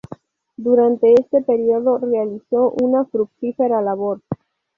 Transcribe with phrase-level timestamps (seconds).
[0.57, 4.19] Durante ese período realizó una fructífera labor.